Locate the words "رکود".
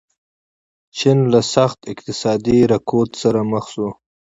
2.71-3.09